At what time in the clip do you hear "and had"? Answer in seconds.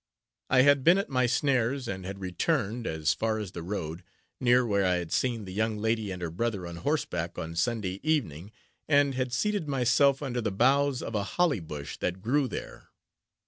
1.87-2.17, 8.87-9.31